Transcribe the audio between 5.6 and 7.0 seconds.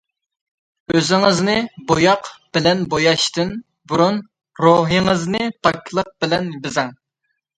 پاكلىق بىلەن بېزەڭ.